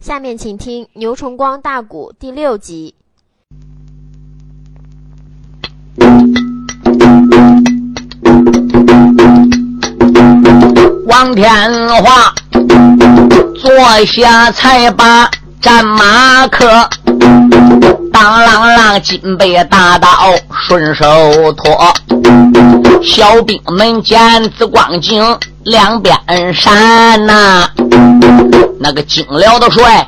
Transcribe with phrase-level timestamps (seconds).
[0.00, 2.94] 下面请听《牛崇光大鼓》第六集。
[11.06, 11.52] 王天
[12.04, 12.32] 华
[13.56, 15.28] 坐下菜吧
[15.60, 16.88] 战马可，
[18.20, 20.08] 当啷啷金背大刀
[20.66, 21.94] 顺手托，
[23.00, 24.18] 小兵们见
[24.58, 26.18] 紫光景两边
[26.52, 27.70] 闪呐，
[28.80, 30.04] 那个精了的帅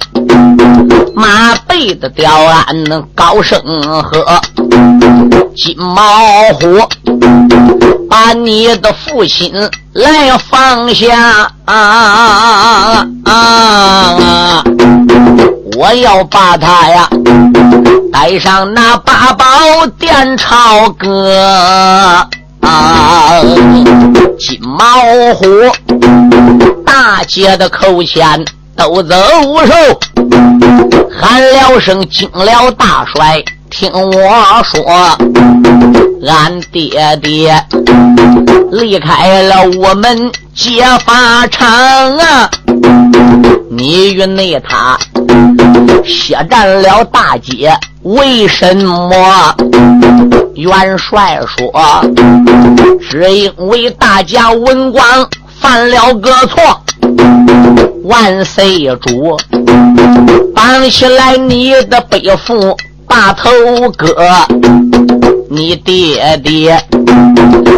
[1.15, 3.61] 马背的吊鞍高声
[4.03, 4.41] 喝，
[5.55, 6.03] 金毛
[6.59, 6.81] 虎
[8.09, 9.53] 把你的父亲。
[9.93, 14.63] 来放下啊啊！
[15.77, 17.09] 我要把他呀
[18.13, 19.45] 带上那八宝
[19.99, 22.25] 殿朝歌
[22.61, 23.41] 啊！
[24.39, 25.45] 金毛虎
[26.87, 28.45] 大姐的口前
[28.81, 29.15] 都走
[29.67, 29.75] 手，
[31.21, 33.43] 喊了声惊了大帅。
[33.69, 34.83] 听我说，
[36.27, 37.63] 俺爹爹
[38.73, 41.69] 离开了我们结发场
[42.17, 42.51] 啊！
[43.71, 44.99] 你与那他
[46.03, 47.71] 血战了大街，
[48.03, 49.55] 为什么？
[50.55, 52.03] 元帅说，
[53.11, 55.05] 只因为大家文官
[55.61, 56.83] 犯了个错，
[58.05, 59.37] 万岁主
[60.55, 62.77] 绑起来你的背负。
[63.13, 63.51] 把头
[63.99, 64.15] 割，
[65.51, 66.81] 你爹爹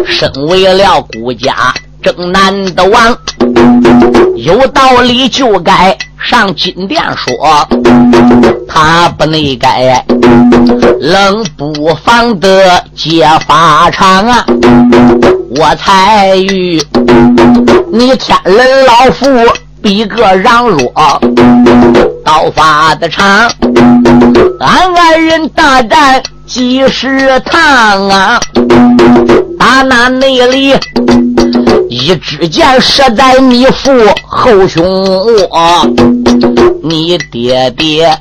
[0.05, 3.17] 身为了顾家正南的王，
[4.37, 7.67] 有道理就该上金殿说，
[8.69, 10.05] 他不内该
[11.01, 14.45] 冷不防的揭发场啊！
[15.57, 16.79] 我才与
[17.91, 19.27] 你天人老父
[19.83, 20.93] 比个让弱。
[22.25, 23.51] 刀法的长，
[24.61, 28.41] 俺二人大战几十趟啊！
[29.59, 30.75] 打那内里，
[31.89, 33.91] 一支箭射在你腹
[34.25, 35.87] 后胸窝，
[36.83, 38.19] 你爹爹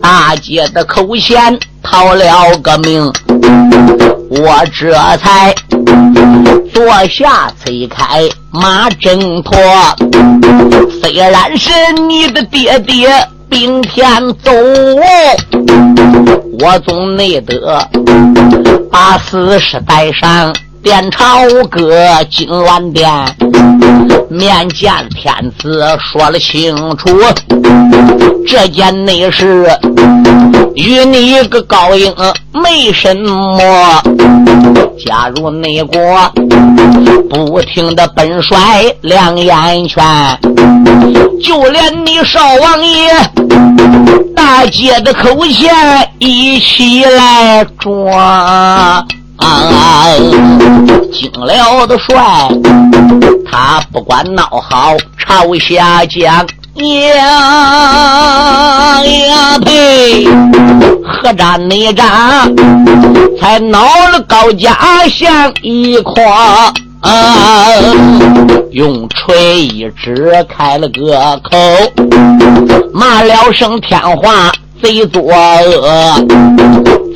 [0.00, 3.12] 大姐的口前逃了个命，
[4.30, 5.54] 我这才
[6.72, 9.58] 坐下催开马挣脱。
[11.02, 11.70] 虽然是
[12.08, 13.08] 你的爹爹
[13.48, 14.10] 兵天
[14.42, 14.50] 走，
[16.60, 17.88] 我总内得
[18.90, 20.54] 把死尸带上。
[20.82, 21.94] 殿朝歌
[22.30, 23.10] 金銮殿，
[24.30, 27.10] 面见天子说了清楚，
[28.46, 29.66] 这件内事
[30.74, 32.14] 与你个高英
[32.52, 34.02] 没什么。
[35.06, 36.32] 假如内国，
[37.28, 38.56] 不听的本帅
[39.02, 40.02] 两眼圈，
[41.42, 43.10] 就连你少王爷
[44.34, 45.74] 大街的口前
[46.18, 49.04] 一起来抓。
[51.12, 52.48] 惊了的帅，
[53.50, 56.46] 他不管闹好，朝下讲。
[56.74, 57.16] 呀
[59.04, 60.24] 呀呸！
[61.04, 62.06] 何战内战，
[63.40, 63.80] 才恼
[64.12, 64.76] 了高家
[65.08, 66.22] 相一块，
[68.70, 71.58] 用锤一指开了个口，
[72.92, 74.52] 骂了声天话。
[74.82, 76.14] 贼作恶，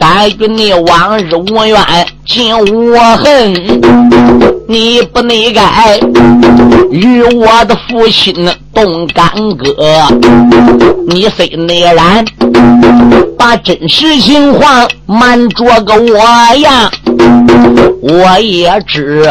[0.00, 1.78] 咱与你往日无怨，
[2.26, 3.54] 今无恨。
[4.66, 5.98] 你不内该
[6.90, 8.34] 与我的父亲
[8.72, 9.74] 动干戈，
[11.08, 12.24] 你虽内然
[13.38, 16.18] 把真实情况瞒着个我
[16.56, 16.90] 呀，
[18.00, 19.30] 我也知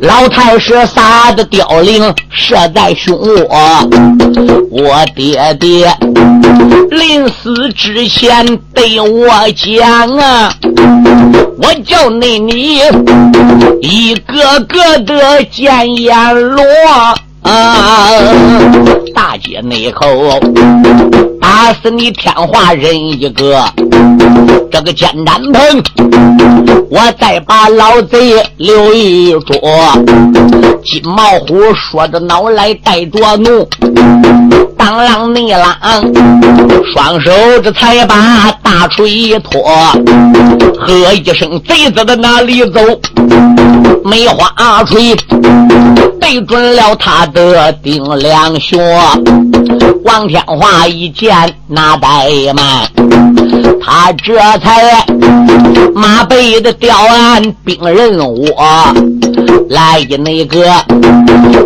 [0.00, 3.88] 老太师撒的凋零射在胸窝，
[4.70, 5.96] 我爹爹。
[6.90, 8.44] 临死之前
[8.74, 10.52] 对我讲啊，
[11.58, 12.78] 我叫你你
[13.80, 16.62] 一个个的见阎罗
[17.42, 18.08] 啊，
[19.14, 20.06] 大街那口
[21.40, 23.64] 打死你天华人一个，
[24.70, 25.82] 这个简单棚，
[26.90, 29.56] 我再把老贼留一桌。
[30.84, 33.68] 金毛虎说着脑来带着怒。
[34.76, 35.72] 当啷内啷，
[36.92, 37.30] 双手
[37.62, 39.62] 这才把大锤一托，
[40.78, 42.80] 喝一声，贼子的哪里走？
[44.04, 45.16] 梅花锤
[46.20, 48.78] 对准了他的顶梁穴。
[50.04, 51.32] 王天华一见
[51.66, 52.88] 那怠慢，
[53.80, 55.04] 他这才
[55.94, 58.94] 马背的吊鞍兵刃我。
[59.70, 60.70] 来的那个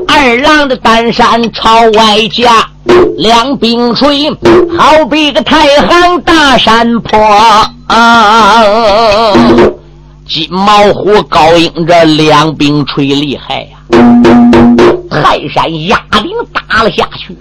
[0.06, 2.68] 二郎的单山朝外架，
[3.16, 4.30] 两柄锤
[4.78, 7.18] 好比个太行大山坡
[7.88, 9.32] 啊！
[10.28, 13.77] 金毛虎高英这两柄锤厉害呀，
[15.10, 17.36] 泰山压顶打了下去。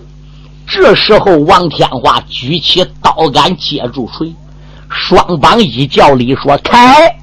[0.67, 4.33] 这时候，王天华举起刀杆接住锤，
[4.89, 7.15] 双膀一叫里说：“开！”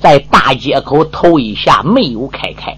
[0.00, 2.76] 在大街口头一下没有开开，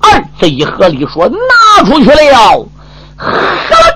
[0.00, 2.68] 二字一合里说：“拿出去了！”
[3.16, 3.38] 呵啦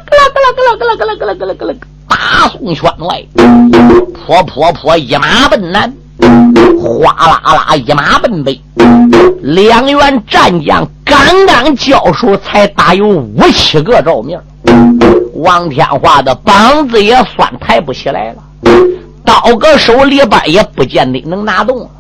[0.06, 1.74] 咯啦咯啦咯啦咯啦咯啦咯啦咯啦，
[2.08, 3.22] 大宋圈外，
[4.26, 5.92] 泼泼泼，一马奔南，
[6.78, 8.58] 哗啦啦，一马奔北。
[9.42, 14.40] 两员战将刚刚交手，才打有五七个照面。
[15.34, 18.42] 王天华的膀子也酸，抬不起来了，
[19.24, 21.90] 刀搁手里边也不见得能拿动。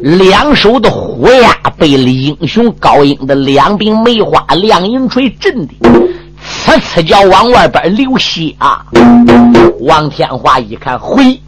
[0.00, 5.74] 两手的虎牙被英雄高英的两柄梅花亮银锤震的，
[6.64, 8.86] 呲呲叫往外边流血啊！
[9.80, 11.40] 王天华一看，回，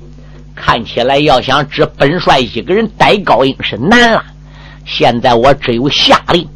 [0.56, 4.22] 看起来要想只本帅一个人逮高英是难了。
[4.84, 6.48] 现在我只有下令，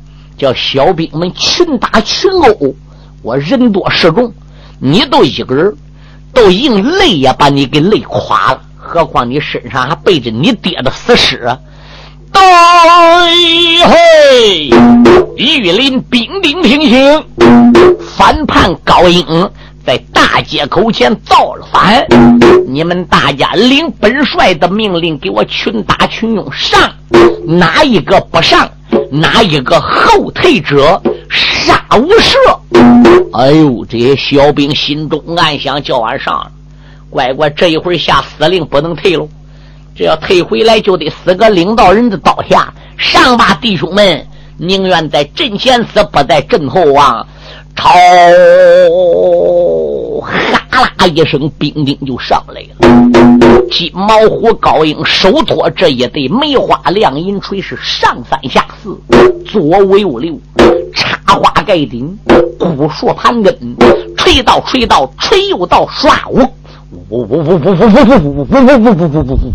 [0.43, 2.75] 叫小兵们群打群殴。
[3.23, 4.35] 我人多势众，
[4.81, 5.73] 你都一个人，
[6.35, 8.61] 都硬累也把你给累垮了。
[8.77, 11.49] 何况你身上还背着你爹的死尸，
[12.33, 12.43] 对
[13.85, 14.71] 嘿！
[15.37, 17.25] 玉林兵丁听行，
[18.00, 19.25] 反叛高英
[19.87, 22.05] 在大街口前造了反，
[22.67, 26.91] 你们大家领本帅的命令，给我群打群勇上，
[27.47, 28.69] 哪一个不上，
[29.11, 32.37] 哪一个后退者，杀无赦！
[33.33, 36.50] 哎呦，这些小兵心中暗想：叫俺上。
[37.11, 39.29] 乖乖，这一会儿下司令不能退喽，
[39.94, 42.73] 这要退回来就得死个领导人的刀下。
[42.97, 47.27] 上吧，弟兄们，宁愿在阵前死，不在阵后亡。
[47.74, 47.88] 朝，
[50.20, 52.69] 哈啦一声，兵丁就上来了。
[53.70, 58.96] 金毛虎高英手托这一对梅花亮银锤，是上三下四，
[59.44, 60.38] 左五右六，
[60.94, 62.16] 插花盖顶，
[62.58, 63.76] 古树盘根，
[64.16, 66.40] 锤到锤到，锤又到，刷五。
[67.08, 69.52] 呜呜呜呜呜呜呜呜呜呜呜呜呜呜！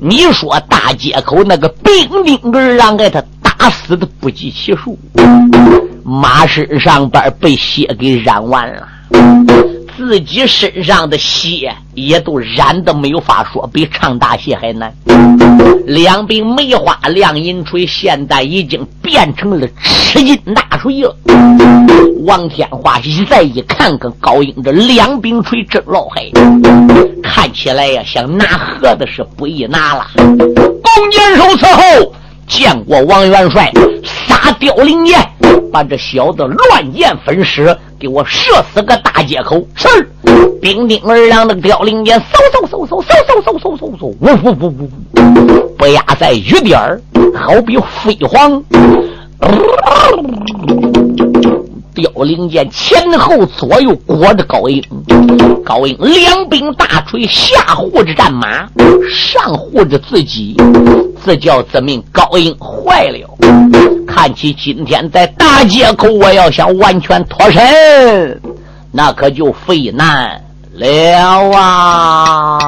[0.00, 4.98] 你说大街口那个兵丁儿让给他打死的不计其数，
[6.04, 8.88] 马身上边被血给染完了。
[9.96, 14.92] 自己身上的血也都染的没有法说，比唱大戏还难。
[15.86, 21.14] 两柄梅花亮银锤现在已经变成了赤金大锤了。
[22.24, 26.32] 王天华一再一看，跟高英这两柄锤真老黑，
[27.22, 30.06] 看起来呀像拿盒的是不易拿了。
[30.16, 32.14] 弓箭手伺候，
[32.46, 33.72] 见过王元帅，
[34.04, 35.18] 撒凋零箭，
[35.72, 37.76] 把这小子乱箭分尸。
[37.98, 39.64] 给我射死个大街口！
[39.76, 39.88] 是，
[40.60, 47.00] 兵丁二两的凋零箭，嗖嗖嗖嗖嗖嗖嗖嗖嗖嗖，呜呜呜呜，不压在雨点儿，
[47.32, 48.60] 好比飞黄。
[51.94, 54.82] 凋零箭前后左右裹着高英，
[55.64, 58.66] 高英两柄大锤下护着战马，
[59.08, 60.56] 上护着自己，
[61.24, 63.28] 自叫自命高英坏了。
[64.06, 68.40] 看起今天在大街口，我要想完全脱身，
[68.90, 70.42] 那可就费难
[70.74, 72.58] 了啊！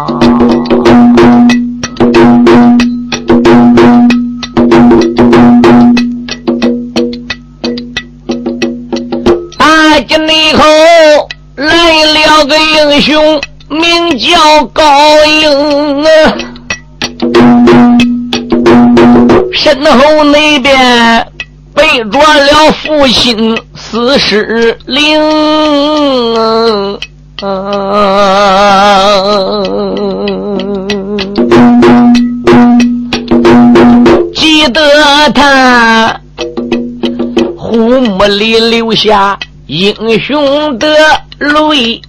[9.58, 10.62] 大街里口
[11.56, 14.82] 来了个英雄，名叫高
[15.26, 16.08] 英啊，
[19.54, 21.26] 身后那边。
[21.74, 25.20] 背着了父亲死尸灵，
[34.32, 34.80] 记得
[35.34, 36.20] 他
[37.58, 40.88] 胡目里留下英雄的
[41.40, 42.00] 泪，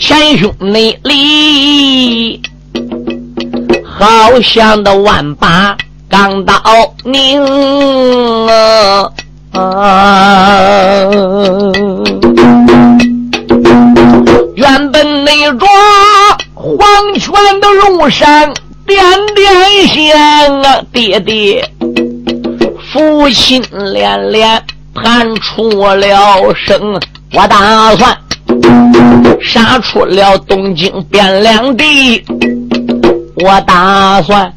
[0.00, 2.40] 前胸内里。
[3.84, 5.76] 好像的万把
[6.08, 6.54] 钢刀
[7.04, 7.38] 拧
[9.52, 11.10] 啊！
[14.54, 15.66] 原本那着
[16.54, 16.78] 黄
[17.18, 17.30] 泉
[17.60, 18.50] 的龙山
[18.86, 19.04] 点
[19.34, 19.52] 点
[19.86, 21.70] 香啊，爹爹，
[22.90, 24.62] 父亲连连
[24.94, 26.98] 盘出了声，
[27.34, 28.16] 我打算
[29.42, 32.24] 杀出了东京汴梁地。
[33.36, 34.52] 我打算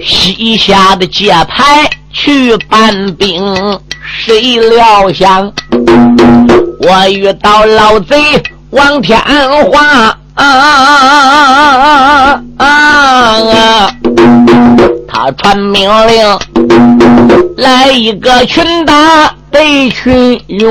[0.00, 5.52] 西夏的界牌去搬兵，谁料想
[6.80, 8.16] 我遇到老贼
[8.70, 9.20] 王天
[9.70, 10.16] 华。
[10.34, 13.90] 啊啊啊！
[15.08, 16.38] 他传命令，
[17.56, 20.70] 来一个群打得群勇，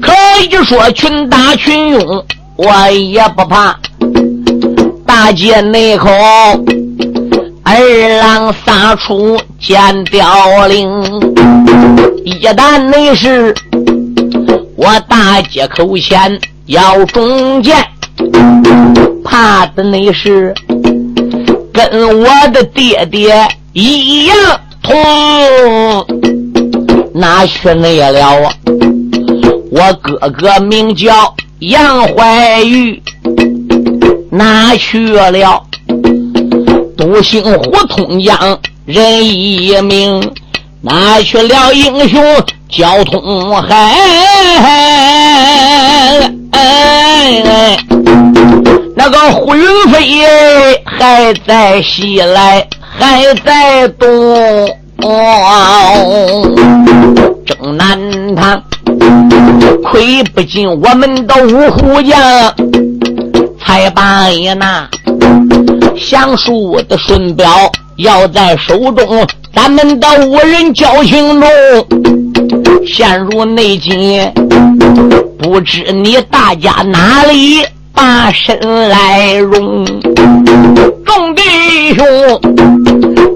[0.00, 2.24] 可以说群打群勇，
[2.56, 3.78] 我也不怕。
[5.06, 6.08] 大街内口，
[7.62, 7.78] 二
[8.20, 10.88] 郎撒出尖凋零，
[12.24, 13.54] 一旦内是。
[14.76, 17.76] 我大街口前要中箭，
[19.24, 20.52] 怕的那是
[21.72, 24.36] 跟我的爹爹一样
[24.84, 26.06] 痛，
[27.14, 28.52] 哪去那了啊？
[29.72, 33.02] 我哥哥名叫杨怀玉，
[34.30, 35.62] 哪去了？
[36.96, 40.32] 独行胡同江人一名，
[40.82, 42.22] 哪去了英雄？
[42.68, 43.94] 交通海，
[48.96, 52.66] 那个呼云飞还在西来，
[52.98, 54.08] 还在东，
[57.44, 58.62] 正南堂
[59.82, 62.54] 亏不进我们的五虎将，
[63.60, 64.88] 才把那
[65.96, 67.48] 降书的顺表
[67.96, 71.48] 要在手中，咱们的五人交情中。
[72.86, 74.32] 陷入内境，
[75.38, 78.58] 不知你大家哪里把身
[78.88, 79.84] 来容？
[81.04, 81.42] 众弟
[81.94, 82.04] 兄，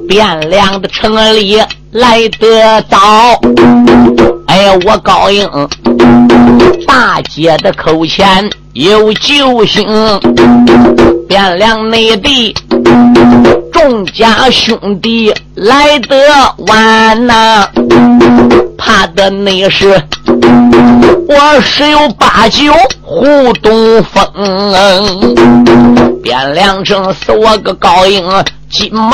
[0.08, 1.62] 汴梁的城里
[1.92, 2.98] 来得早，
[4.46, 5.48] 哎呀，我高兴，
[6.86, 9.86] 大姐的口前有救星，
[11.28, 12.54] 汴梁内地
[13.72, 16.16] 众家兄弟来得
[16.66, 17.68] 晚呐。
[18.76, 20.02] 怕的那是
[21.28, 24.24] 我十有八九胡东风，
[26.24, 28.24] 汴梁城死我个高英
[28.70, 29.10] 金毛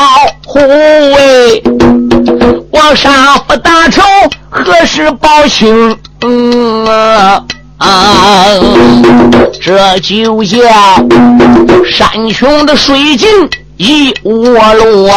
[0.47, 1.63] 虎哎，
[2.71, 4.03] 我杀父大仇
[4.51, 5.97] 何时报清？
[6.23, 6.87] 嗯
[7.79, 8.47] 啊，
[9.61, 10.59] 这就叫
[11.85, 13.29] 山穷的水尽
[13.77, 15.11] 疑窝路，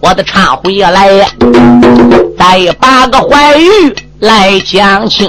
[0.00, 1.26] 我的茶回来呀。
[2.38, 5.28] 再把个怀玉来讲清，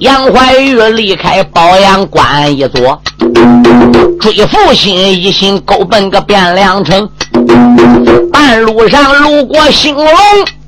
[0.00, 3.00] 杨怀玉离开保阳关一座，
[4.18, 7.06] 追父亲一心勾奔个汴梁城，
[8.32, 10.06] 半路上路过兴隆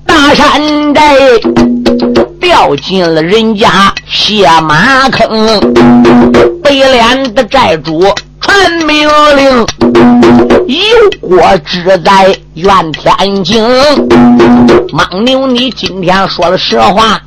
[0.04, 1.16] 大山寨，
[2.38, 5.58] 掉进了人家血马坑，
[6.62, 8.04] 北脸的寨主。
[8.54, 9.66] 传命令，
[10.68, 13.60] 有国之在愿天经。
[14.92, 17.20] 蒙牛，你今天说了实话，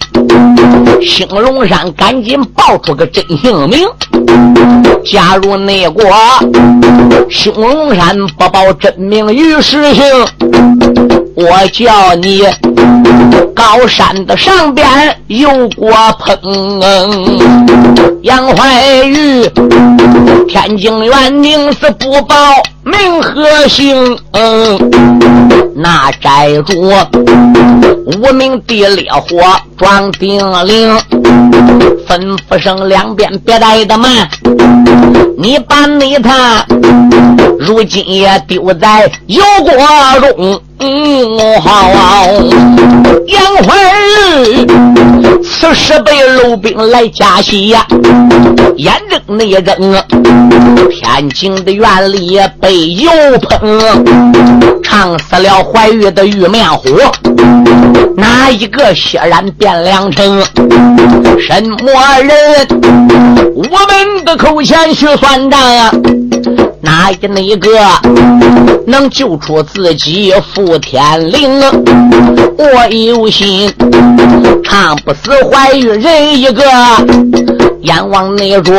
[1.01, 3.86] 兴隆山赶紧报出个真姓名。
[5.03, 6.05] 加入内国，
[7.29, 10.05] 兴隆山不报真名于实姓，
[11.38, 12.41] 我叫你
[13.53, 14.88] 高山的上边
[15.27, 16.82] 有锅烹。
[18.24, 19.48] 杨怀玉，
[20.48, 22.36] 天津院宁死不保
[22.88, 24.17] 名和姓。
[24.32, 24.91] 嗯
[25.79, 26.91] 那寨主
[28.20, 29.38] 无名地烈火
[29.77, 30.98] 装丁铃，
[32.08, 34.27] 吩咐声两边别带的慢，
[35.38, 36.65] 你把你他
[37.60, 39.72] 如今也丢在油锅
[40.20, 40.60] 中。
[40.79, 41.89] 嗯，好，
[43.27, 44.65] 杨怀玉
[45.43, 47.86] 此时被漏兵来加戏呀，
[48.77, 49.75] 眼睁内睁，
[50.91, 53.10] 天津的院里被油
[53.41, 53.79] 喷，
[54.84, 56.89] 唱死了怀玉的玉面虎，
[58.15, 60.43] 哪一个血染汴梁城？
[61.39, 62.67] 什么人？
[63.55, 65.91] 我们的口前去算账啊！
[66.81, 67.69] 哪一那个
[68.86, 71.60] 能救出自己负天灵？
[72.57, 73.74] 我有心
[74.63, 76.63] 唱不死怀玉人一个，
[77.81, 78.74] 阎王那着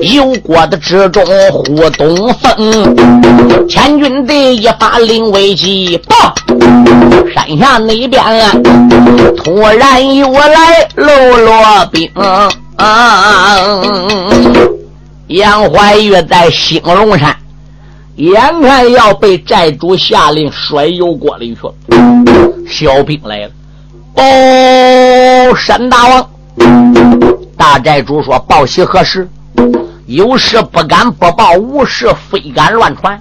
[0.00, 6.34] 油锅的之中呼东风，千军的一发令危机，报
[7.34, 8.22] 山下那边
[9.36, 12.10] 突然又来喽啰兵。
[15.32, 17.34] 杨怀玉在兴隆山，
[18.16, 21.74] 眼看要被寨主下令甩油锅里去了。
[22.68, 23.50] 小兵来了，
[24.16, 26.30] 哦，山大王，
[27.56, 29.26] 大寨主说：“报喜何事？
[30.04, 33.18] 有事不敢不报，无事非敢乱传。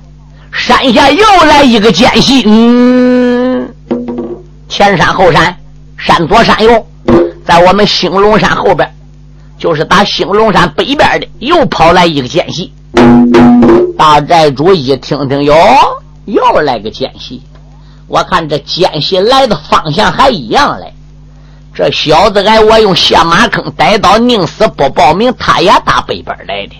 [0.51, 3.73] 山下又来一个奸细，嗯，
[4.67, 5.55] 前山后山，
[5.97, 6.85] 山左山右，
[7.45, 8.93] 在我们兴隆山后边，
[9.61, 12.73] 就是打兴隆山北边的，又跑来一个奸细。
[13.95, 15.55] 大寨主一听听，哟，
[16.25, 17.39] 又来个奸细。
[18.07, 20.91] 我看这奸细来的方向还一样嘞。
[21.75, 26.73] 这小子挨我用下马坑逮到，宁死不报名，他也打北边来的。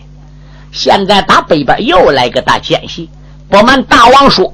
[0.72, 3.08] 现在打北边又来个大奸细。
[3.48, 4.52] 不瞒大王说，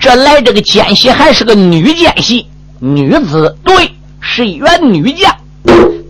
[0.00, 2.48] 这来这个奸细还是个女奸细，
[2.80, 5.32] 女子，对，是一员女将。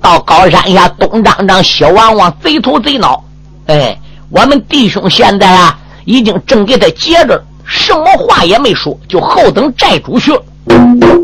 [0.01, 3.25] 到高山下东张张西望望，贼头贼脑。
[3.67, 3.99] 哎，
[4.31, 7.43] 我们弟兄现在啊，已经正给他接着。
[7.65, 10.33] 什么话也没说，就后等寨主去。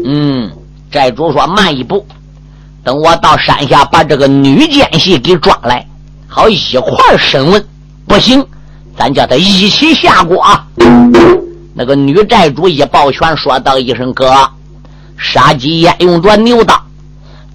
[0.04, 0.50] 嗯，
[0.90, 2.06] 寨主说慢一步，
[2.82, 5.86] 等我到山下把这个女奸细给抓来，
[6.28, 7.64] 好一块审问。
[8.06, 8.46] 不行，
[8.98, 10.44] 咱叫他一起下锅。
[11.72, 14.30] 那个女寨主一抱拳，说道一声：“哥，
[15.16, 16.78] 杀鸡焉用着牛刀？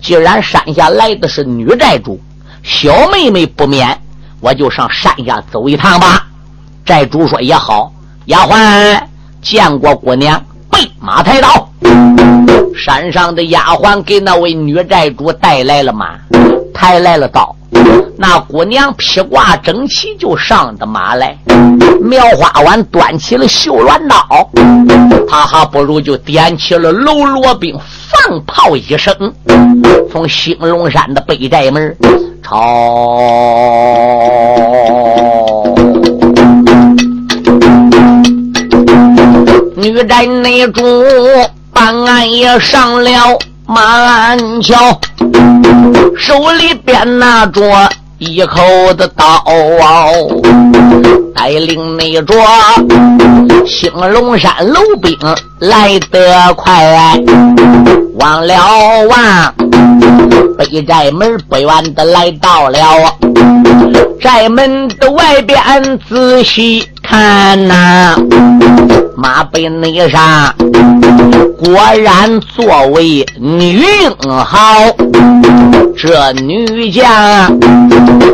[0.02, 2.20] 既然山下来的是女寨主，
[2.64, 4.00] 小妹妹不免，
[4.40, 6.26] 我就上山下走一趟吧。”
[6.86, 7.92] 寨主说：“也好。”
[8.26, 9.02] 丫鬟
[9.42, 11.70] 见过姑娘，备马抬刀。
[12.76, 16.18] 山上的丫鬟给那位女寨主带来了马，
[16.74, 17.56] 抬来了刀。
[18.18, 21.38] 那姑娘披挂整齐，就上的马来。
[22.02, 24.50] 苗花碗端起了绣鸾刀，
[25.28, 29.14] 他还不如就点起了喽啰兵，放炮一声，
[30.12, 31.96] 从兴隆山的北寨门
[32.44, 33.18] 朝。
[39.76, 40.82] 女寨内主
[41.72, 43.12] 办案也上了
[43.72, 45.00] 马鞍桥，
[46.18, 47.62] 手里边拿着
[48.18, 48.60] 一口
[48.96, 49.44] 的刀，
[51.36, 52.34] 带领那着
[53.68, 55.16] 兴隆山楼兵
[55.60, 56.84] 来得快，
[58.16, 58.56] 望了
[59.08, 59.54] 望
[60.58, 62.80] 北寨门不远的来到了
[64.20, 65.56] 寨门的外边，
[66.10, 68.16] 仔细看呐。
[69.16, 70.56] 马背内上
[71.58, 74.58] 果然作为女英豪，
[75.98, 77.60] 这女将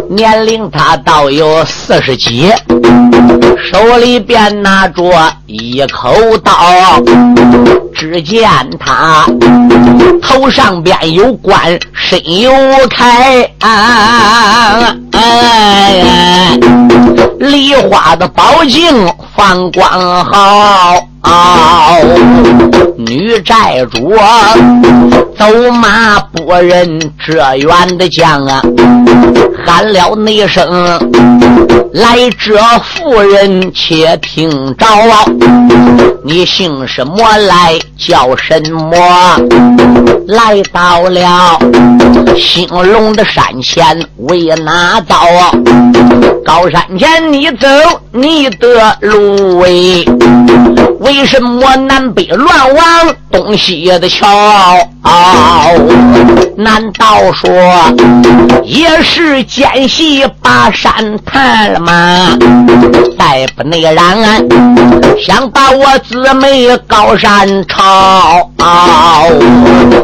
[0.10, 2.52] 年龄她倒有四十几，
[3.72, 5.04] 手里边拿着
[5.48, 6.54] 一口刀，
[7.94, 8.48] 只见
[8.80, 9.26] 他
[10.22, 11.60] 头上边有冠，
[11.94, 12.52] 身有
[12.88, 13.48] 铠，
[17.40, 19.12] 梨花的宝镜。
[19.36, 20.96] 放光好，
[22.98, 24.14] 女寨主
[25.38, 28.62] 走马不认这员的将啊，
[29.66, 30.66] 喊了那声
[31.94, 34.86] ：“来者夫人，且听着，
[36.24, 37.78] 你姓什么来？
[37.98, 38.96] 叫什么？
[40.28, 41.60] 来到了
[42.38, 43.86] 兴隆的山前
[44.18, 45.16] 为哪遭？
[46.44, 47.68] 高山前你走
[48.12, 50.06] 你的路为
[51.18, 54.28] 为什么南北乱王东西也得瞧？
[55.06, 57.50] 哦难道说
[58.64, 62.38] 也是奸细把山探了吗？
[63.20, 64.48] 再不内然，
[65.22, 68.50] 想把我姊妹高山抄。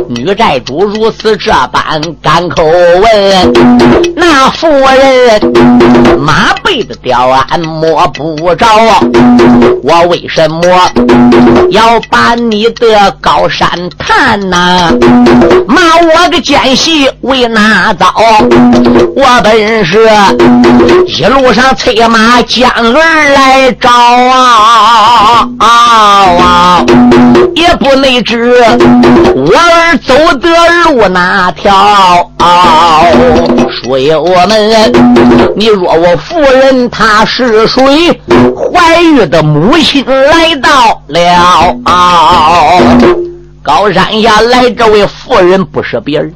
[0.09, 3.53] 女寨主如此这般敢口问，
[4.15, 8.67] 那妇人马背的吊鞍摸不着，
[9.83, 10.61] 我为什么
[11.71, 14.90] 要把你的高山探呐？
[15.67, 18.07] 骂我个奸细为哪遭？
[19.15, 20.09] 我本是
[21.07, 26.85] 一路上催马将儿来找啊啊，
[27.55, 28.63] 也不内知
[29.35, 30.49] 我儿走的
[30.85, 32.29] 路哪条。
[33.83, 34.91] 说我们，
[35.55, 38.21] 你若我夫人她是谁？
[38.55, 41.75] 怀孕的母亲来到了。
[43.63, 46.33] 高山下来这位妇人不是别人，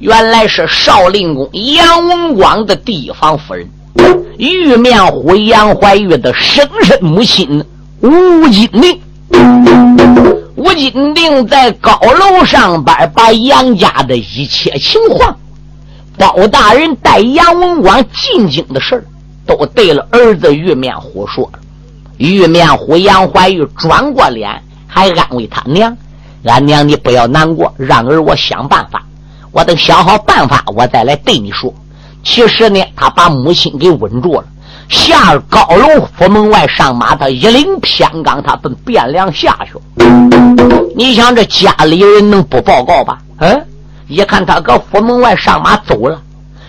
[0.00, 3.70] 原来是少林宫杨文广的地方夫人，
[4.36, 7.64] 玉面虎杨怀玉的生身母亲
[8.00, 9.00] 吴金玲。
[10.56, 15.36] 吴金玲在高楼上边把杨家的一切情况，
[16.18, 19.06] 包大人带杨文广进京的事
[19.46, 21.60] 都对了儿子玉面虎说了。
[22.18, 24.50] 玉面虎杨怀玉转过脸，
[24.88, 25.96] 还安慰他娘。
[26.44, 29.02] 俺娘，你不要难过，让儿我想办法。
[29.52, 31.72] 我等想好办法，我再来对你说。
[32.22, 34.44] 其实呢，他把母亲给稳住了，
[34.88, 39.72] 下高楼府门外上马，他一领偏岗，他奔汴梁下去。
[40.96, 43.18] 你想这家里人能不报告吧？
[43.38, 43.66] 嗯，
[44.06, 46.20] 一看他搁府门外上马走了，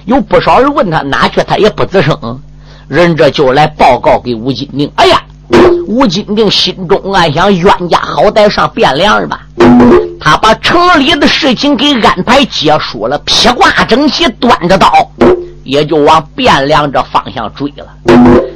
[0.05, 2.41] 有不少人问他哪去，他也不吱声。
[2.87, 4.91] 人这就来报告给吴金定。
[4.95, 5.21] 哎呀，
[5.87, 9.41] 吴金定心中暗想：冤家好歹上汴梁吧。
[10.19, 14.91] 他把城里的事情给安排结束了，披挂整齐，端着刀。
[15.63, 17.85] 也就往汴梁这方向追了。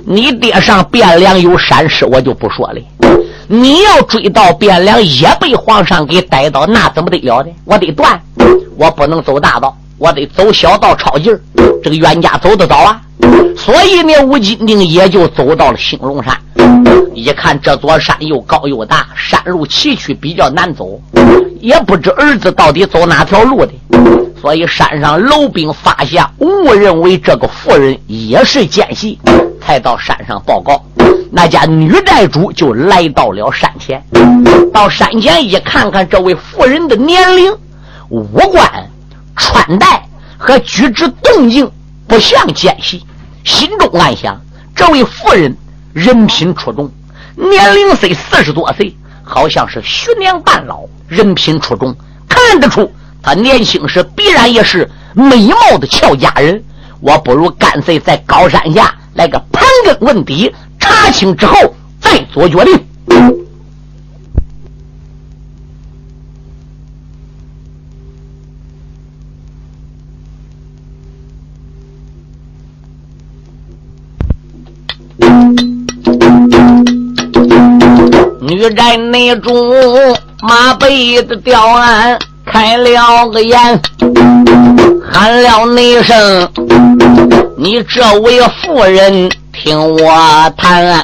[0.07, 2.81] 你爹上汴梁有闪失，我就不说了。
[3.47, 7.49] 你要追到汴梁，也被皇上给逮到，那怎么得了呢？
[7.63, 8.19] 我得断，
[8.75, 11.37] 我不能走大道，我得走小道抄近。
[11.83, 13.01] 这个冤家走得早啊，
[13.55, 16.35] 所以呢，吴金定也就走到了兴隆山。
[17.13, 20.99] 一看这座山又高又大，山路崎岖，比较难走，
[21.61, 23.71] 也不知儿子到底走哪条路的。
[24.41, 29.17] 所以山上楼兵发现，误认为这个妇人也是奸细，
[29.61, 30.83] 才到山上报告。
[31.31, 34.03] 那家女寨主就来到了山前，
[34.73, 37.51] 到山前一看看这位妇人的年龄、
[38.09, 38.89] 五官、
[39.35, 41.69] 穿戴和举止动静，
[42.07, 43.05] 不像奸细，
[43.43, 44.39] 心中暗想：
[44.75, 45.55] 这位妇人
[45.93, 46.91] 人品出众，
[47.35, 51.95] 年龄虽四十多岁，好像是徐娘半老，人品出众，
[52.27, 52.91] 看得出。
[53.21, 56.63] 她年轻时必然也是美貌的俏佳人，
[57.01, 61.55] 我不如干脆在高山下来个盘根问底，查清之后
[61.99, 62.85] 再做决定。
[78.71, 79.53] 寨内中
[80.41, 82.17] 马背的吊鞍。
[82.45, 83.81] 开了个眼，
[85.11, 86.49] 喊了那声
[87.57, 91.03] ：“你这位妇人，听我谈。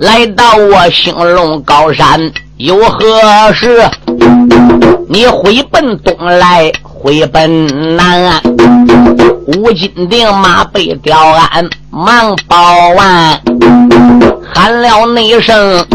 [0.00, 2.18] 来到我兴隆高山
[2.56, 3.82] 有何事？
[5.06, 8.40] 你回奔东来，回奔南。
[9.48, 13.38] 吴金定马背吊鞍，忙报完，
[14.54, 15.86] 喊了那声。”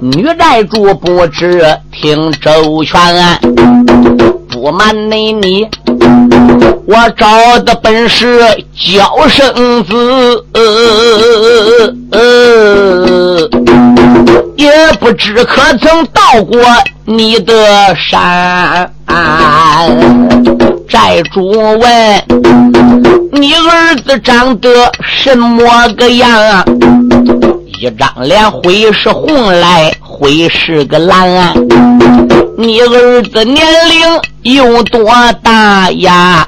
[0.00, 3.38] 女寨主不知听周全，
[4.50, 5.66] 不瞒你，你
[6.86, 8.38] 我找的本是
[8.76, 10.44] 娇生子，
[14.56, 16.60] 也不知可曾到过
[17.06, 18.92] 你的山。
[20.86, 22.22] 寨主问
[23.32, 26.64] 你儿子长得什么个样啊？
[27.80, 31.52] 一张脸会是红来，会是个蓝。
[32.56, 35.10] 你儿子年龄有多
[35.42, 36.46] 大呀？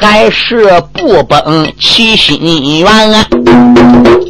[0.00, 3.26] 还是不崩其心愿？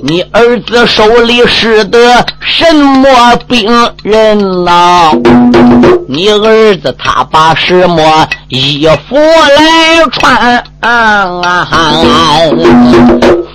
[0.02, 3.70] 你儿子手里使的什么病
[4.02, 5.10] 人呐？
[6.06, 10.64] 你儿子他把什么衣服来穿？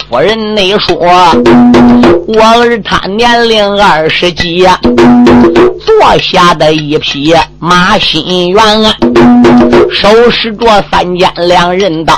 [0.09, 4.67] 夫人，你说我儿他年龄二十几，
[5.85, 8.59] 坐下的一匹马心猿，
[9.93, 12.15] 手持着三尖两刃刀，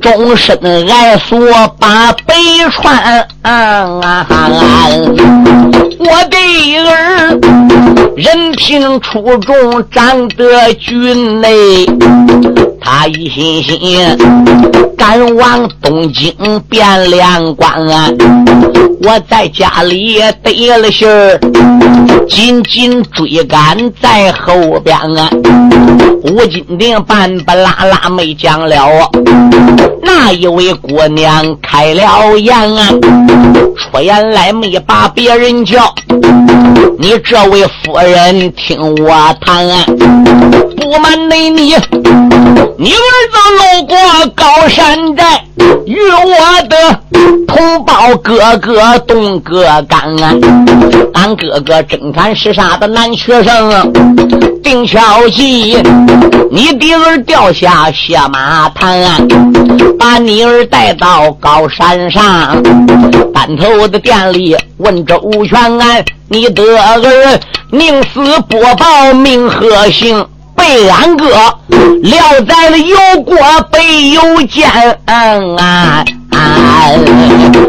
[0.00, 1.38] 终身挨锁
[1.78, 2.34] 把背
[2.72, 3.28] 穿。
[3.44, 4.48] 啊啊啊
[5.98, 6.38] 我的
[6.78, 7.38] 儿
[8.16, 11.84] 人品出众，长得俊美。
[12.80, 14.16] 他一心心
[14.96, 16.32] 赶往东京
[16.70, 17.86] 汴梁关，
[19.02, 21.38] 我在家里得了信儿，
[22.26, 25.28] 紧紧追赶在后边啊。
[26.22, 29.10] 吴金定半不拉拉没讲了，
[30.02, 32.88] 那一位姑娘开了眼啊，
[33.76, 35.94] 出言来没把别人叫，
[36.98, 39.66] 你这位夫人听我谈，
[40.76, 41.74] 不瞒你你。
[42.76, 42.96] 你儿
[43.30, 43.96] 子路过
[44.34, 45.44] 高山寨，
[45.86, 47.00] 与我的
[47.54, 50.34] 同胞哥哥动个干啊！
[51.14, 53.92] 俺哥哥真看是啥的男学生，
[54.62, 55.80] 定消息，
[56.50, 59.00] 你弟儿掉下血马滩，
[59.96, 62.60] 把你儿带到高山上，
[63.32, 67.40] 单头的店里问周全安，你的儿
[67.70, 70.26] 宁死不报名何姓？
[70.56, 71.26] 被俺哥
[72.02, 73.36] 撂在了油锅
[73.70, 74.70] 北油煎，
[75.06, 76.04] 啊！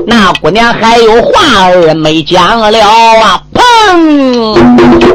[0.08, 3.42] 那姑娘还有话儿没讲了啊！
[3.54, 4.56] 砰！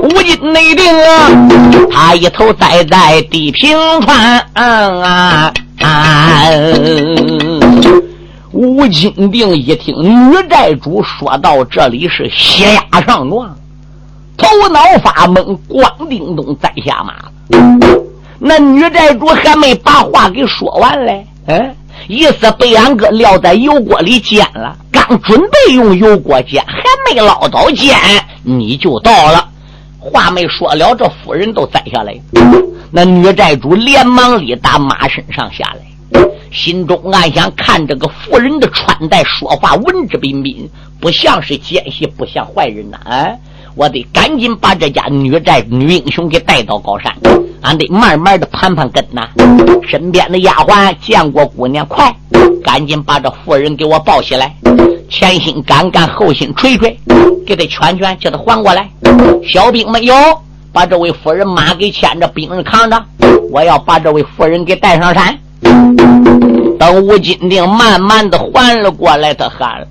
[0.02, 1.30] 无金内定啊！
[1.90, 5.52] 他一头栽在地平川，啊！
[8.52, 13.56] 吴金定一听女寨主说到这里是血压上撞，
[14.36, 17.14] 头脑发懵，咣叮咚栽下马。
[18.38, 21.74] 那女寨主还没把话给说完嘞，嗯，
[22.08, 27.96] 意思被俺哥撂在油锅里煎了，刚准备用油锅煎，还没捞到煎，
[28.42, 29.48] 你就到了。
[29.98, 32.14] 话没说了，这夫人都栽下来。
[32.90, 40.68] 那女寨主连忙里打马身上下来，心中暗想：看这个妇人的穿戴、说话文质彬彬，
[41.00, 42.98] 不像是奸细，不像坏人呐！
[43.04, 43.28] 啊，
[43.76, 47.14] 我得赶紧把这家女寨女英雄给带到高山，
[47.70, 49.28] 俺得慢慢的盘盘根呐。
[49.88, 52.12] 身边的丫鬟见过姑娘，快，
[52.64, 54.52] 赶紧把这妇人给我抱起来。
[55.08, 56.96] 前心干干，后心捶捶，
[57.46, 58.88] 给他圈圈，叫他缓过来。
[59.46, 60.12] 小兵们有，
[60.72, 63.00] 把这位夫人马给牵着，兵人扛着，
[63.52, 65.38] 我要把这位夫人给带上山。
[66.76, 69.86] 等吴金定慢慢的缓了过来，他喊：“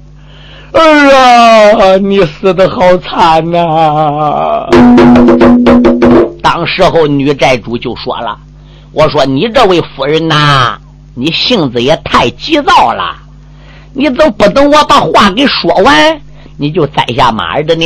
[0.74, 0.82] 儿
[1.16, 4.68] 啊，你死的好惨呐！”
[6.42, 8.38] 当时候女寨主就说了
[8.92, 10.78] ：“我说你这位夫人呐，
[11.14, 13.16] 你性子也太急躁了。”
[13.94, 16.22] 你怎么不等我把话给说完，
[16.58, 17.86] 你就栽下马儿的呢？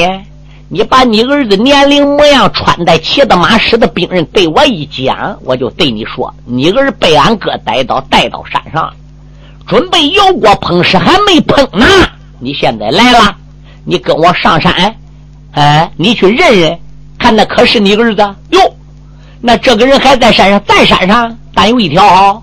[0.68, 8.92] 你把你儿子年龄模样、穿戴、骑的马、使的兵刃对我一讲，我就对你说：你儿被俺哥逮到，带到山上，
[9.66, 11.86] 准备油锅烹食，还没烹呢。
[12.40, 13.36] 你现在来了，
[13.86, 14.96] 你跟我上山，
[15.52, 16.80] 哎，你去认认，
[17.24, 18.60] 看那可是你儿子哟？
[19.40, 22.38] 那这个人还在山上，在山上，但有一条啊，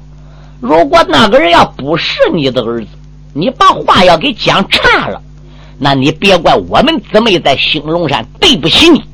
[0.58, 2.86] 如果那个人要不是你的儿子。
[3.34, 5.20] 你把话要给讲差了，
[5.78, 9.04] 那你别怪我们姊妹在兴隆山对不起你。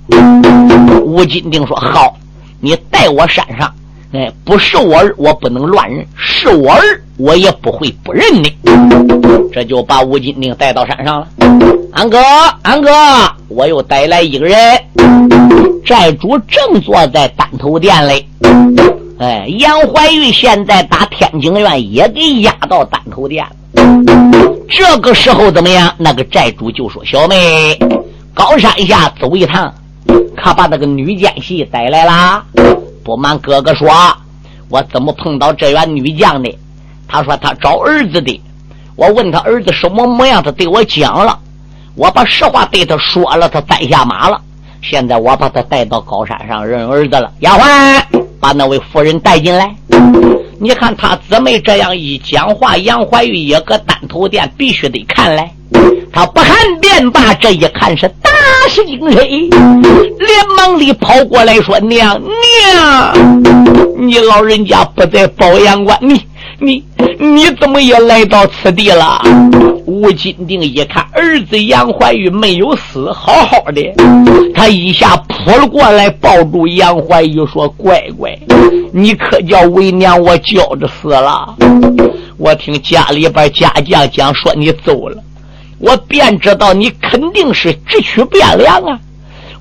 [1.03, 2.17] 吴金定说：“好，
[2.61, 3.75] 你带我山上，
[4.13, 8.51] 哎，不是我儿，我不能乱认；是我儿，我也不会不认的。”
[9.53, 11.27] 这就把吴金定带到山上了。
[11.97, 12.19] 安哥，
[12.61, 12.91] 安哥，
[13.49, 14.55] 我又带来一个人，
[15.83, 18.29] 寨主正坐在丹头殿里。
[19.19, 23.47] 哎，杨怀玉现在打天津院也给押到丹头殿。
[24.69, 25.91] 这个时候怎么样？
[25.97, 27.79] 那个寨主就说：“小妹，
[28.35, 29.73] 高山下走一趟，
[30.37, 32.45] 可把那个女奸细带来啦。”
[33.03, 33.89] 不瞒哥哥说，
[34.69, 36.55] 我怎么碰到这员女将的？
[37.09, 38.39] 他说他找儿子的。
[38.97, 41.39] 我问他儿子什么模样，他对我讲了。
[41.97, 44.39] 我把实话对他说了，他栽下马了。
[44.83, 47.33] 现在我把他带到高山上认儿子了。
[47.41, 48.03] 丫鬟，
[48.39, 49.75] 把那位夫人带进来。
[50.61, 55.51] 你看他姊妹这样一讲话，杨怀玉也搁单头店必须得看来。
[56.13, 58.31] 他不看便罢，这一看是大
[58.69, 62.21] 是惊谁，连忙里跑过来说：“娘
[62.63, 63.47] 娘，
[63.99, 66.23] 你老人家不在保阳关，你。”
[66.59, 66.83] 你
[67.19, 69.21] 你怎么也来到此地了？
[69.85, 73.95] 吴金定一看儿子杨怀玉没有死，好好的，
[74.55, 78.37] 他一下扑了过来，抱住杨怀玉说：“乖乖，
[78.93, 81.55] 你可叫为娘我叫着死了。
[82.37, 85.23] 我听家里边家将讲说你走了，
[85.79, 88.99] 我便知道你肯定是直取汴梁啊。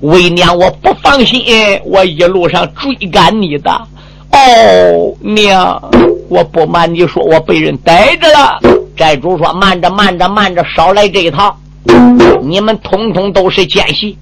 [0.00, 1.42] 为娘我不放心，
[1.84, 3.70] 我一路上追赶你的。
[4.32, 5.80] 哦，娘。”
[6.28, 8.58] 我不瞒你说，我被人逮着了。
[8.96, 11.56] 寨主说：“慢着，慢着，慢着，少来这一套。
[12.42, 14.16] 你们通通都是奸细。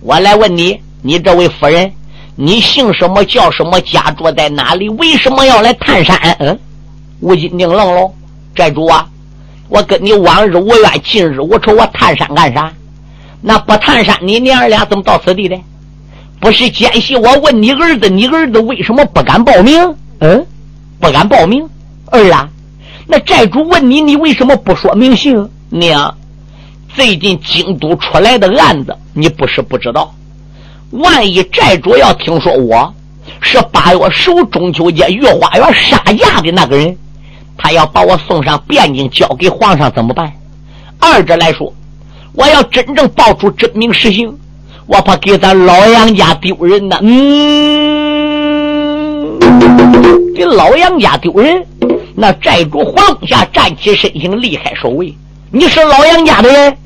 [0.00, 1.90] 我来问你，你这位夫人，
[2.36, 3.24] 你姓什么？
[3.24, 3.80] 叫什么？
[3.80, 4.88] 家住在哪里？
[4.90, 6.58] 为什么要来探山？”嗯，
[7.20, 8.10] 吴金定愣了。
[8.54, 9.06] 寨主啊，
[9.68, 12.72] 我跟你往日无冤，近日无仇，我探山干啥？
[13.42, 15.58] 那不探山，你娘儿俩怎么到此地的？
[16.40, 17.16] 不是奸细。
[17.16, 19.94] 我问你儿子，你儿子为什么不敢报名？
[20.20, 20.46] 嗯。
[21.04, 21.68] 不敢报名，
[22.10, 22.48] 儿啊，
[23.06, 25.50] 那寨主问你，你为什么不说明姓？
[25.68, 26.16] 娘，
[26.94, 30.14] 最近京都出来的案子，你不是不知道。
[30.92, 32.94] 万一寨主要听说我
[33.42, 36.96] 是八月十五中秋节御花园杀驾的那个人，
[37.58, 40.32] 他要把我送上汴京交给皇上怎么办？
[40.98, 41.70] 二者来说，
[42.32, 44.38] 我要真正报出真名实姓，
[44.86, 46.98] 我怕给咱老杨家丢人呐。
[47.02, 47.34] 嗯。
[50.34, 51.64] 给老杨家丢人，
[52.14, 55.14] 那寨主黄龙霞站起身形，离开守卫。
[55.50, 56.76] 你是老杨家的人，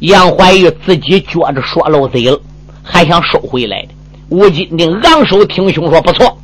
[0.00, 2.40] 杨怀玉自己觉着说漏嘴了，
[2.82, 3.88] 还想收回来的。
[4.30, 6.38] 吴金定昂首挺胸说：“不错，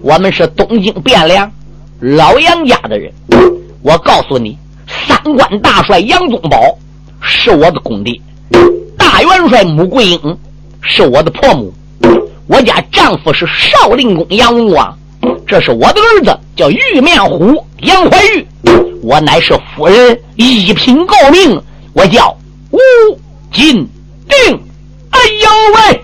[0.00, 1.50] 我们是东京汴梁
[2.00, 3.12] 老杨家的人。
[3.82, 6.78] 我告诉你，三关大帅杨宗保
[7.20, 8.20] 是我的公弟，
[8.96, 10.38] 大元帅穆桂英
[10.80, 11.72] 是我的婆母，
[12.48, 14.98] 我家丈夫是少林公杨文广。”
[15.46, 18.46] 这是我的儿子，叫玉面虎杨怀玉。
[19.02, 21.62] 我乃是夫人一品诰命，
[21.94, 22.36] 我叫
[22.70, 22.78] 吴
[23.52, 23.88] 金
[24.28, 24.60] 定。
[25.10, 26.00] 哎呦喂！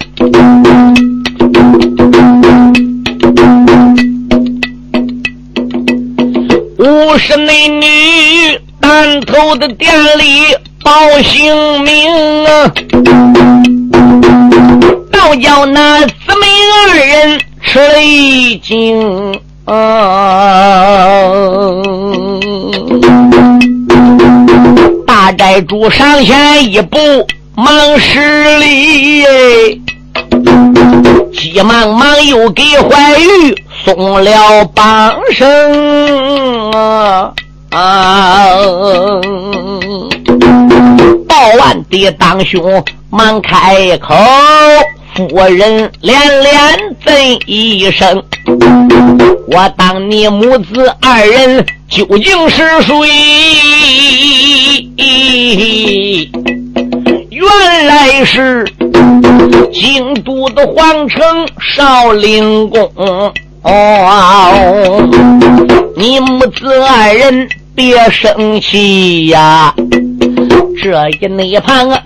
[6.78, 10.90] 五十内女单头的店里报
[11.22, 12.72] 姓名啊，
[15.24, 19.40] 倒叫那姊妹二人吃了一惊。
[19.64, 19.74] 啊！
[25.06, 26.98] 大寨主上前一步，
[27.54, 29.24] 忙施礼，
[31.32, 37.32] 急忙忙又给怀玉送了绑绳啊！
[41.26, 44.14] 报完的当兄忙开口。
[45.14, 46.52] 夫人连连
[47.04, 47.14] 赞
[47.46, 48.20] 一声
[49.46, 52.92] ：“我当你母子二人究竟是谁？
[57.30, 58.66] 原来是
[59.72, 61.20] 京都的皇城
[61.60, 62.90] 少林宫。
[63.62, 65.08] 哦，
[65.96, 69.72] 你母子二人别生气呀！
[70.82, 72.02] 这一内旁啊，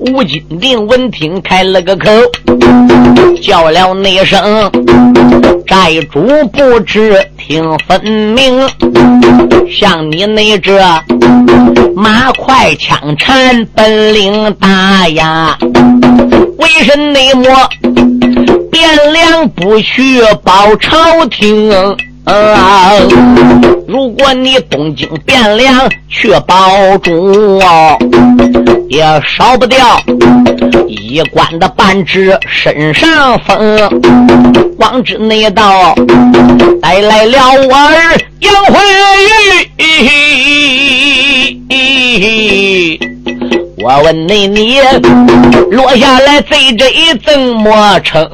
[0.00, 2.10] 吴金定闻听开了个口，
[3.40, 4.70] 叫了那声
[5.66, 6.20] 寨主
[6.52, 8.68] 不知听分明，
[9.70, 10.78] 像你那这
[11.96, 15.56] 马快枪缠本领大呀，
[16.58, 17.44] 为甚内莫
[18.70, 21.72] 汴梁不去报朝廷？
[23.86, 27.98] 如果你东京汴梁去保住哦，
[28.88, 30.00] 也少不掉
[30.86, 33.78] 一官的半只身上风。
[34.78, 35.94] 王之内道
[36.80, 37.38] 带来了
[37.68, 38.80] 我儿杨怀
[41.68, 43.00] 玉，
[43.82, 44.78] 我问你，你
[45.70, 46.84] 落下来贼这
[47.24, 48.24] 怎么成？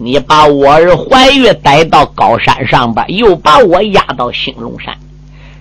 [0.00, 4.96] 你把我儿怀玉带到高山上边，又把我押到兴隆山。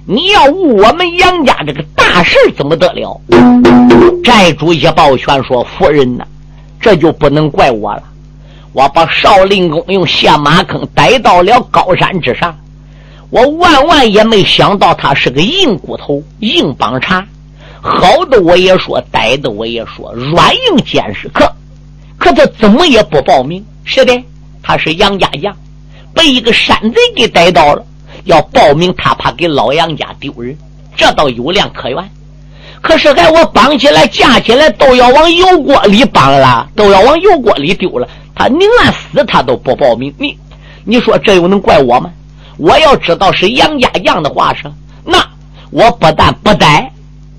[0.05, 3.19] 你要误我们杨家这个大事，怎么得了？
[4.23, 6.23] 寨主一抱拳说：“夫人呐，
[6.79, 8.03] 这就不能怪我了。
[8.73, 12.55] 我把少林公用下马坑逮到了高山之上，
[13.31, 17.25] 我万万也没想到他是个硬骨头、硬帮茬。
[17.81, 21.27] 好的我也说，歹的我也说，软硬兼施。
[21.33, 21.51] 可
[22.19, 24.21] 可他怎么也不报名。”是的，
[24.61, 25.55] 他是杨家将，
[26.13, 27.81] 被一个山贼给逮到了。
[28.25, 30.55] 要报名，他怕给老杨家丢人，
[30.97, 32.11] 这倒有量可原。
[32.81, 38.05] 可是，还我绑起来、架起来，都要往油锅里绑了，都要往油锅里丢了。
[38.35, 40.13] 他宁愿死，他都不报名。
[40.17, 40.37] 你，
[40.83, 42.11] 你说这又能怪我吗？
[42.57, 44.69] 我要知道是杨家将的话是，
[45.05, 45.17] 那
[45.71, 46.91] 我不但不逮、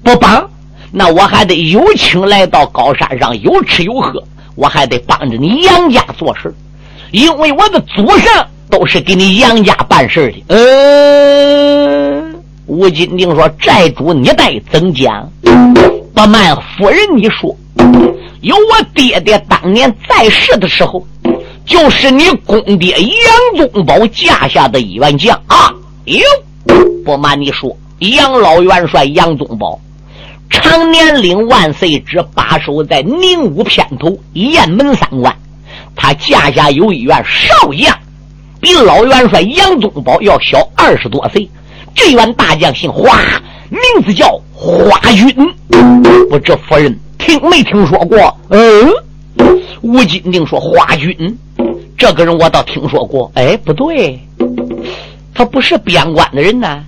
[0.02, 0.48] 不绑，
[0.90, 4.24] 那我还得有请来到高山上，有吃有喝。
[4.58, 6.52] 我还得帮着你杨家做事，
[7.12, 10.56] 因为我的祖上都是给你杨家办事的。
[10.56, 12.34] 嗯，
[12.66, 15.30] 吴金定说：“寨主，你待怎讲？
[16.12, 17.56] 不瞒夫人，你说，
[18.40, 21.06] 有我爹爹当年在世的时候，
[21.64, 25.72] 就是你公爹杨宗保架下的一员将啊。
[26.06, 26.20] 哟，
[27.04, 29.78] 不瞒你说，杨老元帅杨宗保。”
[30.50, 35.34] 常年领万岁之把守在宁武片头雁门三关，
[35.94, 37.96] 他家下有一员少将，
[38.60, 41.48] 比老元帅杨宗保要小二十多岁。
[41.94, 43.18] 这员大将姓华，
[43.68, 45.34] 名字叫花军。
[46.30, 48.36] 不知夫人听没听说过？
[48.50, 48.88] 嗯，
[49.82, 51.38] 吴金定说花军，
[51.96, 53.30] 这个人我倒听说过。
[53.34, 54.20] 哎，不对，
[55.34, 56.84] 他不是边关的人呢。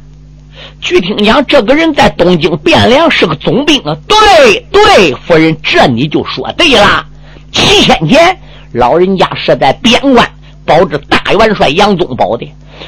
[0.80, 3.96] 据听讲，这个人在东京汴梁是个总兵啊！
[4.08, 7.04] 对对，夫人，这你就说对了。
[7.52, 8.38] 七天前，
[8.72, 10.28] 老人家是在边关
[10.64, 12.46] 保着大元帅杨宗保的。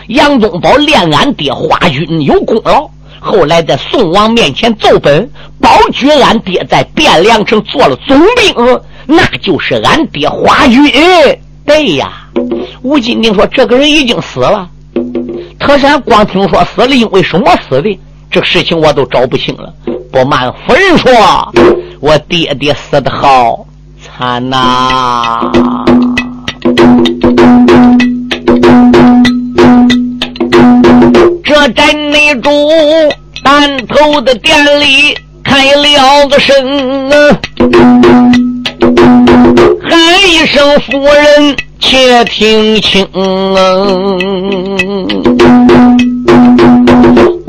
[0.08, 2.88] 杨宗保练俺爹花军有功劳，
[3.20, 10.90] 后来在宋王面前奏本，保举俺爹在汴梁城做了总兵，那就是俺爹花军。
[11.66, 12.26] 对呀，
[12.82, 14.68] 吴金定说，这个人已经死了。
[15.62, 17.98] 可是俺光听说死了，因为什么死的？
[18.30, 19.72] 这个事情我都找不清了。
[20.10, 21.12] 不瞒夫人说，
[22.00, 23.64] 我爹爹死的好
[24.00, 25.52] 惨呐！
[31.44, 32.50] 这寨内主
[33.44, 37.38] 单头的店里开了个声啊，
[40.26, 43.06] 一声夫人，且听清。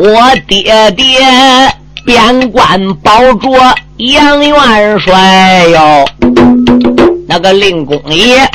[0.05, 1.17] 我爹爹
[2.03, 3.49] 边关保着
[3.95, 6.05] 杨元帅哟，
[7.25, 8.45] 那个令公爷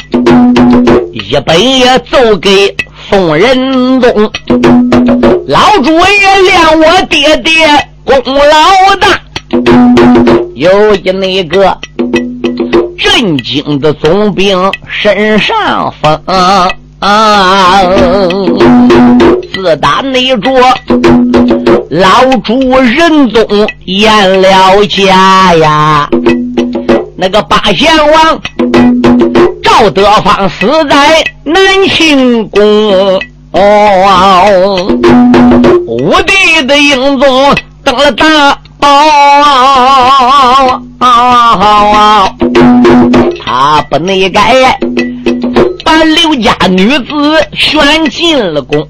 [1.11, 2.77] 一本也奏给
[3.09, 4.31] 宋仁宗，
[5.47, 7.67] 老主也谅我爹爹
[8.05, 9.19] 功劳大，
[10.55, 11.79] 有一那个。
[12.99, 16.21] 震惊的总兵身上风，
[17.01, 17.81] 啊
[19.55, 20.51] 自打那着
[21.91, 23.47] 老主仁宗
[23.85, 26.09] 淹了家呀，
[27.17, 28.41] 那个八贤王
[29.63, 31.57] 赵德芳死在南
[31.89, 32.61] 庆宫，
[33.53, 34.89] 哦，
[35.87, 38.89] 武帝的英宗登了大宝。
[41.01, 42.29] 啊！
[43.45, 44.79] 他不内改
[45.89, 48.87] 把刘家女子选进了宫。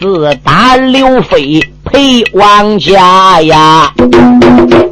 [0.00, 3.92] 自打刘飞陪王家呀，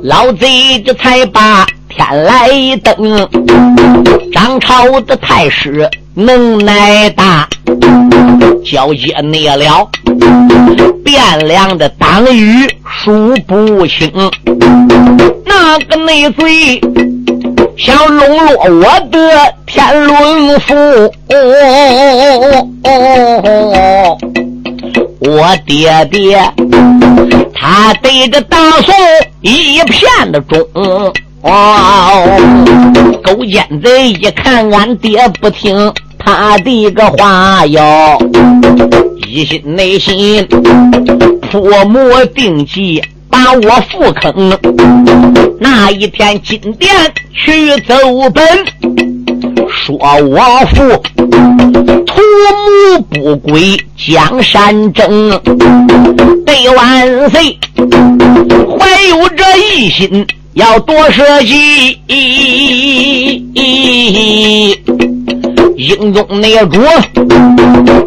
[0.03, 2.51] 老贼这才把天来
[2.85, 3.27] 登。
[4.31, 7.49] 张朝的太师能耐大，
[8.63, 9.89] 交接内了。
[11.03, 14.13] 汴梁的党羽数不清，
[15.47, 16.79] 那个内贼
[17.83, 19.19] 想笼络我的
[19.65, 20.75] 天伦府，
[25.21, 26.39] 我爹爹
[27.55, 28.95] 他对着大宋
[29.41, 30.63] 一片的忠，
[33.23, 37.81] 勾奸贼一看俺爹不听他的个话哟。
[39.27, 40.47] 一心内心
[41.51, 43.03] 泼魔定计，
[43.53, 44.59] 我复坑。
[45.59, 46.91] 那一天金殿
[47.33, 47.95] 去奏
[48.31, 48.45] 本，
[49.69, 50.39] 说我
[50.75, 51.03] 父
[52.07, 55.41] 图谋不轨，江山争。
[56.47, 57.59] 对万岁，
[58.79, 61.99] 怀有这一心，要多设计。
[65.81, 66.79] 英宗那主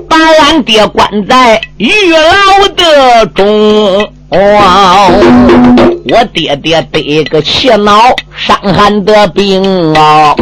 [0.08, 9.64] 把俺爹关在狱牢的中，我爹爹得个气恼伤寒的病
[9.96, 10.36] 啊！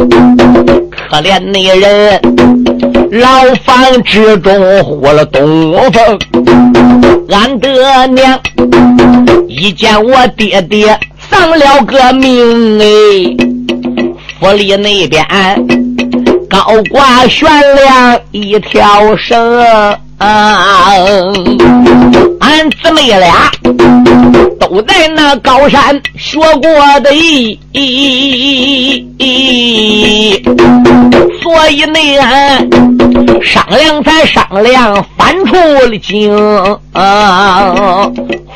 [1.08, 2.20] 可怜那人
[3.12, 6.18] 牢房之中活了东风，
[7.30, 8.38] 俺的娘
[9.48, 12.84] 一见我爹爹丧了个命哎，
[14.38, 15.26] 府里那边。
[16.64, 19.36] 倒挂悬梁一条绳，
[20.18, 21.04] 俺
[22.80, 23.50] 姊妹俩
[24.60, 27.58] 都在那高山学过的艺，
[31.42, 32.70] 所以呢俺
[33.42, 36.32] 商量才商量翻出了京。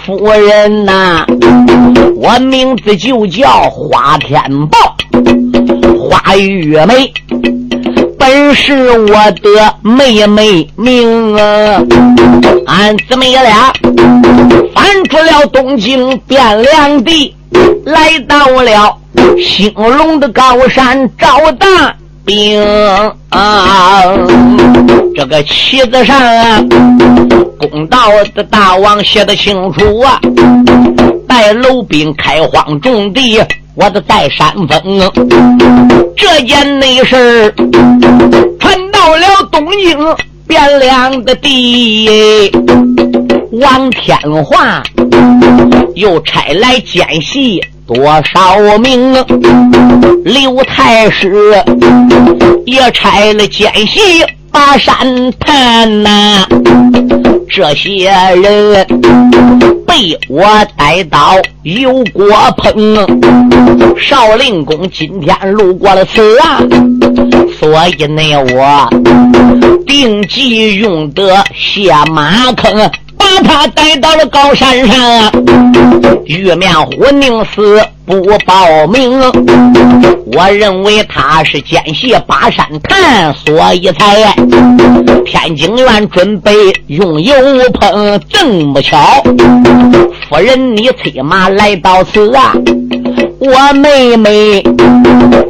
[0.06, 1.26] 夫人呐，
[2.14, 4.96] 我名字就叫花天豹，
[5.98, 7.12] 花玉梅。
[8.28, 11.80] 本是我的妹妹命啊！
[12.66, 13.72] 俺姊妹俩
[14.74, 17.32] 翻出了东京汴梁地，
[17.84, 18.98] 来到了
[19.38, 22.60] 兴隆的高山找大兵
[23.28, 24.02] 啊！
[25.14, 26.60] 这个旗子上啊，
[27.60, 30.20] 公道的大王写的清楚啊，
[31.28, 33.40] 带楼兵开荒种地。
[33.76, 35.12] 我的在山峰，
[36.16, 37.54] 这件内事
[38.58, 39.98] 传到了东京
[40.48, 42.50] 汴梁的地，
[43.52, 44.82] 王天华
[45.94, 48.02] 又差来奸细多
[48.32, 49.12] 少名？
[50.24, 51.62] 刘太师
[52.64, 56.46] 也差了奸细把山探呐，
[57.48, 58.86] 这些人
[59.86, 60.44] 被我
[60.76, 62.28] 逮到油锅
[62.58, 63.06] 烹。
[63.98, 66.60] 少林宫今天路过了此啊，
[67.58, 68.22] 所以呢，
[68.54, 68.88] 我
[69.86, 72.90] 定计用得下马坑。
[73.26, 75.32] 把他带到了高山上，
[76.26, 79.20] 玉面虎宁死不报名。
[80.32, 84.34] 我认为他是奸细巴山探，所以才
[85.24, 86.52] 天津院准备
[86.88, 87.34] 用油
[87.72, 88.20] 烹。
[88.28, 89.22] 这么巧，
[90.28, 92.52] 夫人你催马来到此啊！
[93.38, 94.62] 我妹妹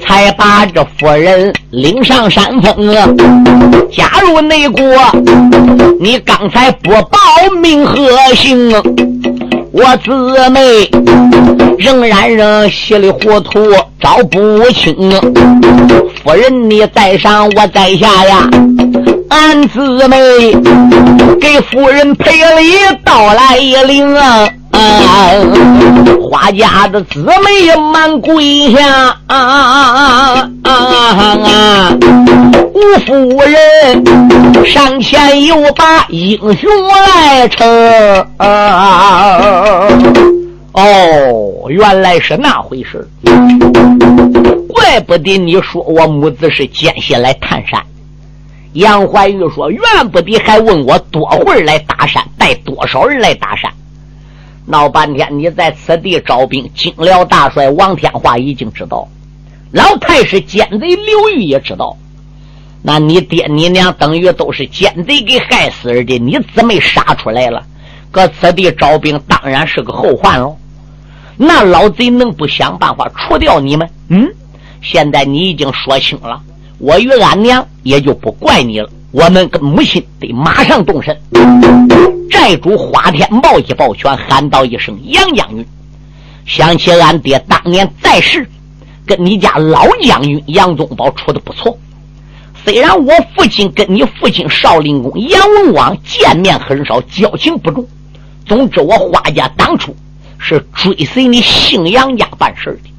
[0.04, 3.08] 才把这夫人领上山峰啊，
[3.92, 4.82] 加入内国。
[6.00, 7.18] 你刚才不报
[7.60, 7.96] 名和
[8.34, 8.70] 姓？
[9.72, 10.10] 我姊
[10.50, 10.90] 妹
[11.78, 13.60] 仍然仍稀里糊涂
[14.00, 15.10] 找不清。
[16.24, 18.48] 夫人你在上，我在下呀。
[19.28, 20.16] 俺姊妹
[21.40, 22.74] 给夫人赔礼
[23.04, 24.48] 道来一领啊！
[26.22, 28.86] 花家的姊妹也满跪下
[29.26, 30.16] 啊啊
[30.62, 30.72] 啊啊
[31.44, 31.96] 啊！
[32.74, 37.66] 吴夫人上前又把英雄来称。
[40.72, 43.08] 哦，原来是那回事，
[44.68, 47.80] 怪不得你说我母子是奸细来探山。
[48.74, 53.72] 杨怀玉说：“怨不得，还问我多会儿来打山，带多少人来打山？
[54.66, 59.08] 闹半天，你在此地招兵，惊辽大帅王天华已经知道，
[59.70, 61.96] 老太师奸贼刘玉也知道。
[62.82, 67.62] 那你爹你娘等于都是奸贼给害死的，你姊妹杀出来了，
[68.10, 70.56] 搁此地招兵，当然是个后患喽。
[71.36, 73.88] 那老贼能不想办法除掉你们？
[74.08, 74.28] 嗯，
[74.82, 76.42] 现在你已经说清了。”
[76.78, 78.90] 我与俺娘也就不怪你了。
[79.12, 81.16] 我们跟母亲得马上动身。
[82.30, 85.66] 寨主花天豹一抱拳，喊道一声：“杨将军，
[86.44, 88.48] 想起俺爹当年在世，
[89.06, 91.78] 跟你家老将军杨宗保处的不错。
[92.64, 97.86] 虽然我父亲跟你父亲少林公杨文广见面很少，交情不重。
[98.44, 99.94] 总之，我花家当初
[100.38, 102.90] 是追随你姓杨家办事的。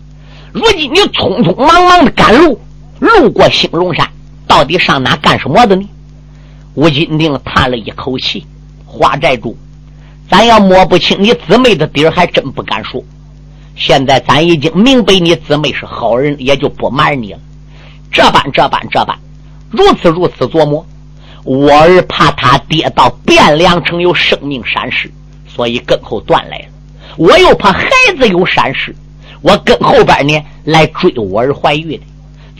[0.53, 2.59] 如今你匆匆忙忙的赶路。”
[2.99, 4.09] 路过兴隆山，
[4.47, 5.87] 到底上哪干什么的呢？
[6.77, 8.45] 吴金定叹了一口气
[8.85, 9.57] ：“花寨主，
[10.29, 13.03] 咱要摸不清你姊妹的底儿，还真不敢说。
[13.75, 17.39] 现在咱已经明白你姊妹是好人，也就不瞒你了。
[18.11, 19.17] 这般这般这般，
[19.71, 20.85] 如此如此琢磨，
[21.43, 25.11] 我儿怕他爹到汴梁城有生命闪失，
[25.47, 26.65] 所以跟后断来了。
[27.17, 28.95] 我又怕孩子有闪失，
[29.41, 32.03] 我跟后边呢来追我儿怀玉的。”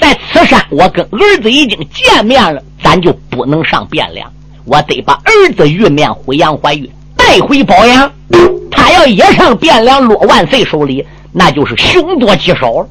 [0.01, 4.31] 在此山，我跟儿子已经见面了，咱就不能上汴梁。
[4.65, 8.11] 我得把儿子玉面虎杨怀玉带回保阳。
[8.69, 12.87] 他要也上汴梁落万岁手里，那就是凶多吉少了。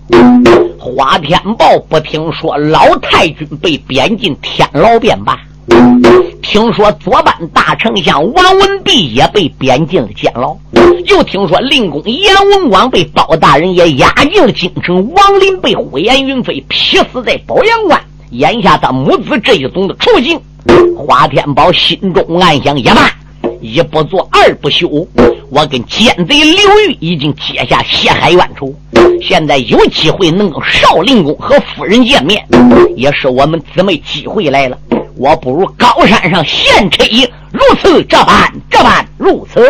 [0.78, 5.38] 花天豹不听说老太君被贬进天牢便罢。
[6.42, 10.56] 听说左班大丞相王文弼也被贬进了监牢，
[11.06, 18.00] 又听说令公杨文广被包大人也押进了京城，王林被呼延云飞劈死在保阳关。
[18.30, 20.40] 眼下他母子这一种的处境，
[20.96, 23.10] 花天宝心中暗想：也罢，
[23.60, 24.88] 一不做二不休。
[25.48, 28.74] 我跟奸贼刘玉已经结下血海冤仇，
[29.22, 32.44] 现在有机会能够少林公和夫人见面，
[32.96, 34.76] 也是我们姊妹机会来了。
[35.16, 37.04] 我不如高山上现车，
[37.52, 39.62] 如此这般这般如此。